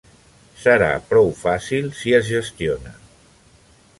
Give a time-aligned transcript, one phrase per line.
[0.61, 2.97] Serà prou fàcil si es gestiona.